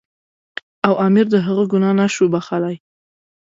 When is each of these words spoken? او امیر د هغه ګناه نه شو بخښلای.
او 0.87 0.93
امیر 1.07 1.25
د 1.31 1.35
هغه 1.45 1.63
ګناه 1.71 1.93
نه 1.99 2.07
شو 2.13 2.25
بخښلای. 2.33 2.75